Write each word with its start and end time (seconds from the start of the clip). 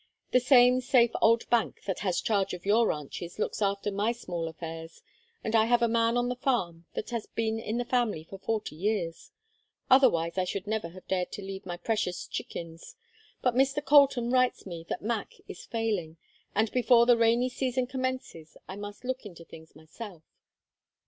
The 0.31 0.39
same 0.39 0.81
safe 0.81 1.11
old 1.21 1.47
bank 1.51 1.83
that 1.83 1.99
has 1.99 2.21
charge 2.21 2.55
of 2.55 2.65
your 2.65 2.87
ranches 2.87 3.37
looks 3.37 3.61
after 3.61 3.91
my 3.91 4.13
small 4.13 4.47
affairs, 4.47 5.03
and 5.43 5.55
I 5.55 5.65
have 5.65 5.83
a 5.83 5.87
man 5.87 6.17
on 6.17 6.27
the 6.27 6.35
farm 6.35 6.87
that 6.95 7.11
has 7.11 7.27
been 7.27 7.59
in 7.59 7.77
the 7.77 7.85
family 7.85 8.23
for 8.23 8.39
forty 8.39 8.75
years; 8.75 9.29
otherwise 9.91 10.39
I 10.39 10.43
should 10.43 10.65
never 10.65 10.89
have 10.89 11.07
dared 11.07 11.31
to 11.33 11.43
leave 11.43 11.67
my 11.67 11.77
precious 11.77 12.25
chickens; 12.25 12.95
but 13.43 13.53
Mr. 13.53 13.85
Colton 13.85 14.31
writes 14.31 14.65
me 14.65 14.83
that 14.89 15.03
Mac 15.03 15.35
is 15.47 15.65
failing, 15.67 16.17
and 16.55 16.71
before 16.71 17.05
the 17.05 17.15
rainy 17.15 17.47
season 17.47 17.85
commences 17.85 18.57
I 18.67 18.77
must 18.77 19.03
look 19.03 19.23
into 19.23 19.45
things 19.45 19.75
myself." 19.75 20.23